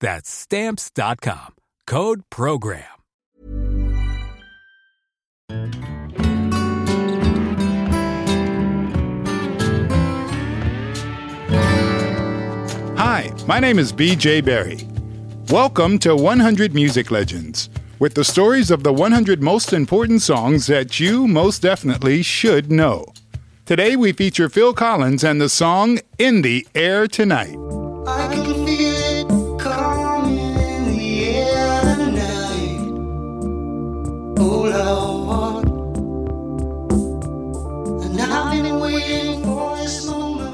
[0.00, 1.54] That's stamps.com.
[1.86, 2.84] Code program.
[12.96, 14.80] Hi, my name is BJ Berry.
[15.50, 20.98] Welcome to 100 Music Legends, with the stories of the 100 most important songs that
[20.98, 23.06] you most definitely should know.
[23.64, 27.56] Today we feature Phil Collins and the song In the Air Tonight.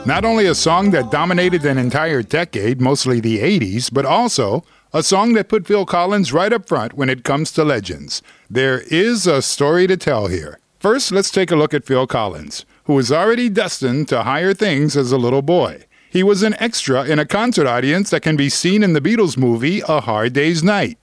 [0.05, 5.03] Not only a song that dominated an entire decade, mostly the 80s, but also a
[5.03, 8.21] song that put Phil Collins right up front when it comes to legends.
[8.51, 10.59] There is a story to tell here.
[10.81, 14.97] First, let's take a look at Phil Collins, who was already destined to higher things
[14.97, 15.85] as a little boy.
[16.11, 19.39] He was an extra in a concert audience that can be seen in the Beatles
[19.39, 20.99] movie A Hard Day's Night.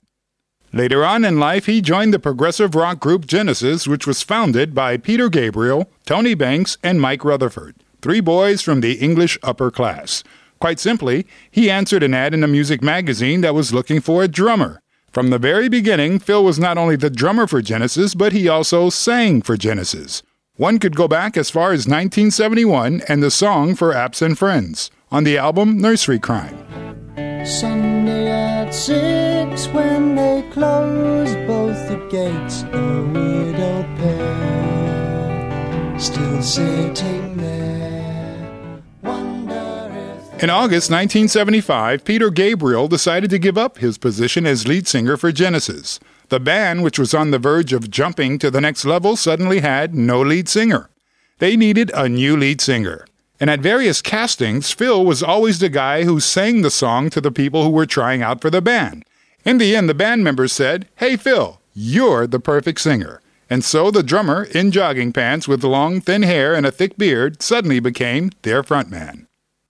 [0.72, 4.96] Later on in life, he joined the progressive rock group Genesis, which was founded by
[4.96, 10.22] Peter Gabriel, Tony Banks, and Mike Rutherford, three boys from the English upper class.
[10.60, 14.28] Quite simply, he answered an ad in a music magazine that was looking for a
[14.28, 14.80] drummer.
[15.10, 18.90] From the very beginning, Phil was not only the drummer for Genesis, but he also
[18.90, 20.22] sang for Genesis.
[20.56, 25.24] One could go back as far as 1971 and the song for Absent Friends on
[25.24, 26.69] the album Nursery Cryme.
[27.44, 34.50] Sunday at six when they close both the gates, a widow pair
[35.98, 37.60] still sitting there.
[40.42, 45.30] In August 1975, Peter Gabriel decided to give up his position as lead singer for
[45.32, 46.00] Genesis.
[46.30, 49.94] The band, which was on the verge of jumping to the next level, suddenly had
[49.94, 50.88] no lead singer.
[51.40, 53.04] They needed a new lead singer.
[53.40, 57.32] And at various castings, Phil was always the guy who sang the song to the
[57.32, 59.04] people who were trying out for the band.
[59.46, 63.22] In the end, the band members said, Hey Phil, you're the perfect singer.
[63.48, 67.42] And so the drummer, in jogging pants with long, thin hair and a thick beard,
[67.42, 69.26] suddenly became their frontman.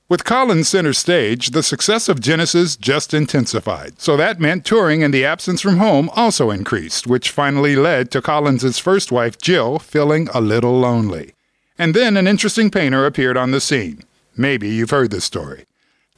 [0.09, 4.01] With Collins center stage, the success of Genesis just intensified.
[4.01, 8.21] So that meant touring and the absence from home also increased, which finally led to
[8.21, 11.35] Collins's first wife, Jill, feeling a little lonely.
[11.81, 14.03] And then an interesting painter appeared on the scene.
[14.37, 15.65] Maybe you've heard this story.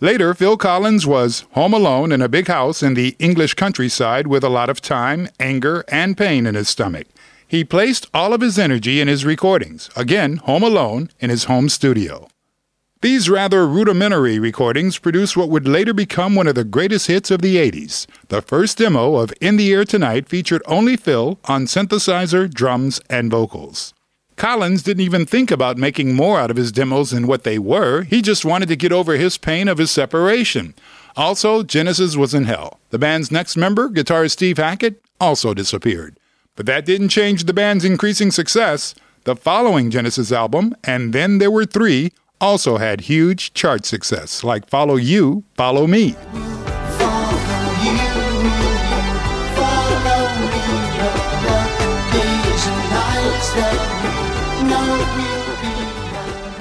[0.01, 4.43] Later, Phil Collins was home alone in a big house in the English countryside with
[4.43, 7.07] a lot of time, anger, and pain in his stomach.
[7.47, 11.69] He placed all of his energy in his recordings, again, home alone in his home
[11.69, 12.27] studio.
[13.01, 17.41] These rather rudimentary recordings produced what would later become one of the greatest hits of
[17.41, 18.09] the 80s.
[18.31, 23.31] The first demo of In the Air Tonight featured only Phil on synthesizer, drums, and
[23.31, 23.95] vocals.
[24.43, 28.03] Collins didn't even think about making more out of his demos than what they were.
[28.03, 30.75] He just wanted to get over his pain of his separation.
[31.15, 32.81] Also, Genesis was in hell.
[32.91, 36.19] The band's next member, guitarist Steve Hackett, also disappeared.
[36.57, 38.97] But that didn't change the band's increasing success.
[39.27, 42.11] The following Genesis album, and then there were three,
[42.41, 46.17] also had huge chart success, like Follow You, Follow Me.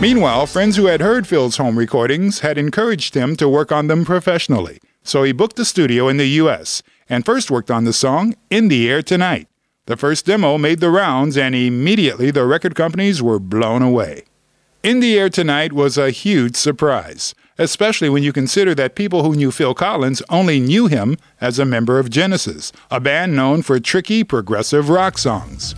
[0.02, 4.04] Meanwhile, friends who had heard Phil's home recordings had encouraged him to work on them
[4.04, 4.80] professionally.
[5.04, 8.68] So he booked a studio in the US and first worked on the song In
[8.68, 9.48] the Air Tonight.
[9.86, 14.24] The first demo made the rounds and immediately the record companies were blown away.
[14.82, 19.36] In the Air Tonight was a huge surprise, especially when you consider that people who
[19.36, 23.80] knew Phil Collins only knew him as a member of Genesis, a band known for
[23.80, 25.76] tricky progressive rock songs.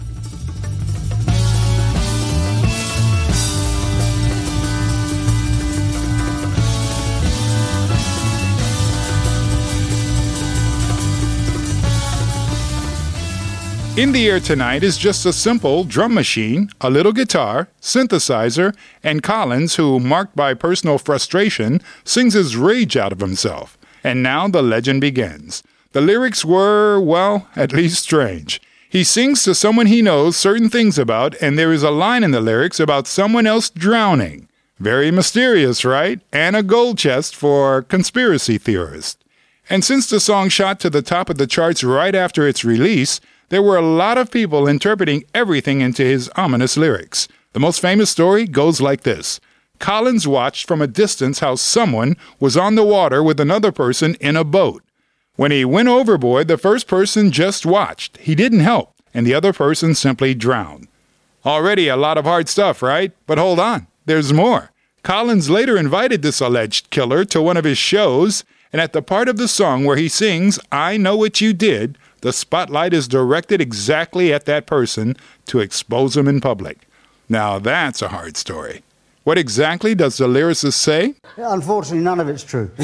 [13.95, 19.22] In the Air Tonight is just a simple drum machine, a little guitar, synthesizer, and
[19.22, 23.78] Collins, who, marked by personal frustration, sings his rage out of himself.
[24.04, 25.62] And now the legend begins.
[25.92, 28.60] The lyrics were, well, at least strange.
[28.90, 32.31] He sings to someone he knows certain things about, and there is a line in
[32.31, 34.50] the lyrics about someone else drowning.
[34.80, 36.19] Very mysterious, right?
[36.31, 39.24] And a gold chest for conspiracy theorists.
[39.69, 43.22] And since the song shot to the top of the charts right after its release,
[43.54, 47.28] there were a lot of people interpreting everything into his ominous lyrics.
[47.52, 49.40] The most famous story goes like this
[49.78, 54.36] Collins watched from a distance how someone was on the water with another person in
[54.36, 54.82] a boat.
[55.36, 58.18] When he went overboard, the first person just watched.
[58.18, 60.88] He didn't help, and the other person simply drowned.
[61.46, 63.12] Already a lot of hard stuff, right?
[63.28, 64.72] But hold on, there's more.
[65.04, 69.30] Collins later invited this alleged killer to one of his shows, and at the part
[69.30, 73.60] of the song where he sings, I Know What You Did, the spotlight is directed
[73.60, 76.88] exactly at that person to expose him in public.
[77.28, 78.81] Now that's a hard story.
[79.25, 81.16] What exactly does the lyricist say?
[81.36, 82.72] Unfortunately, none of it's true.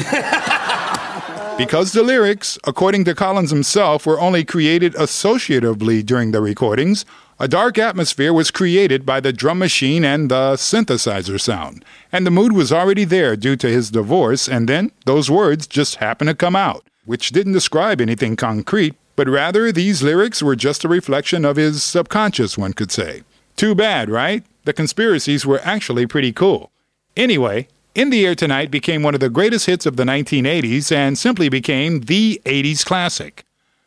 [1.56, 7.06] because the lyrics, according to Collins himself, were only created associatively during the recordings,
[7.38, 11.82] a dark atmosphere was created by the drum machine and the synthesizer sound.
[12.12, 15.96] And the mood was already there due to his divorce, and then those words just
[15.96, 20.82] happened to come out, which didn't describe anything concrete, but rather these lyrics were just
[20.82, 23.22] a reflection of his subconscious, one could say.
[23.54, 24.42] Too bad, right?
[24.64, 26.70] The conspiracies were actually pretty cool.
[27.18, 31.18] Anyway, In the Air Tonight became one of the greatest hits of the 1980s and
[31.18, 33.44] simply became the 80s classic.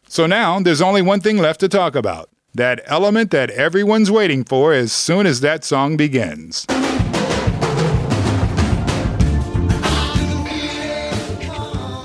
[0.08, 4.44] So now there's only one thing left to talk about that element that everyone's waiting
[4.44, 6.68] for as soon as that song begins.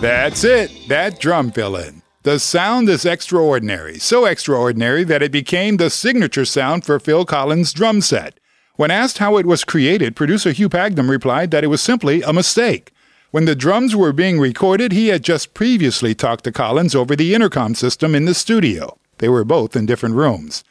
[0.00, 1.97] That's it, that drum fill in.
[2.28, 7.72] The sound is extraordinary, so extraordinary that it became the signature sound for Phil Collins'
[7.72, 8.38] drum set.
[8.76, 12.34] When asked how it was created, producer Hugh Padgham replied that it was simply a
[12.34, 12.92] mistake.
[13.30, 17.32] When the drums were being recorded, he had just previously talked to Collins over the
[17.34, 18.98] intercom system in the studio.
[19.16, 20.64] They were both in different rooms.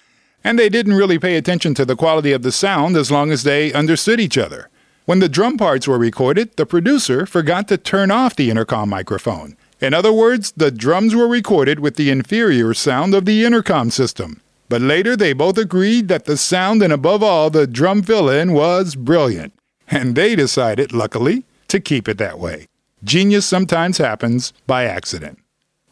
[0.44, 3.42] And they didn't really pay attention to the quality of the sound as long as
[3.42, 4.70] they understood each other.
[5.06, 9.58] When the drum parts were recorded, the producer forgot to turn off the intercom microphone.
[9.80, 14.42] In other words, the drums were recorded with the inferior sound of the intercom system.
[14.70, 18.54] But later they both agreed that the sound and above all the drum fill in
[18.54, 19.54] was brilliant.
[19.90, 22.68] And they decided, luckily, to keep it that way.
[23.04, 25.40] Genius sometimes happens by accident.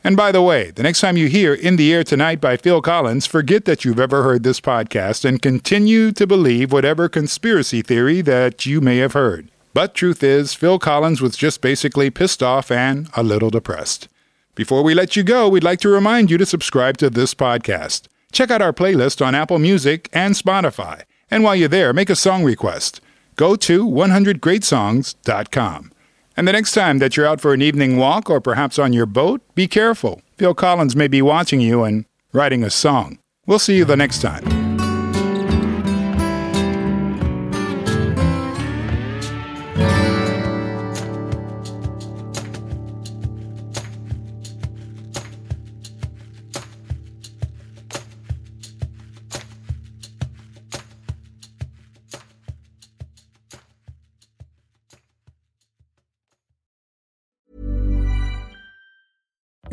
[0.03, 2.81] And by the way, the next time you hear In the Air Tonight by Phil
[2.81, 8.21] Collins, forget that you've ever heard this podcast and continue to believe whatever conspiracy theory
[8.21, 9.49] that you may have heard.
[9.75, 14.07] But truth is, Phil Collins was just basically pissed off and a little depressed.
[14.55, 18.07] Before we let you go, we'd like to remind you to subscribe to this podcast.
[18.31, 21.01] Check out our playlist on Apple Music and Spotify.
[21.29, 23.01] And while you're there, make a song request.
[23.35, 25.91] Go to 100greatsongs.com.
[26.37, 29.05] And the next time that you're out for an evening walk or perhaps on your
[29.05, 30.21] boat, be careful.
[30.37, 33.19] Phil Collins may be watching you and writing a song.
[33.45, 34.64] We'll see you the next time.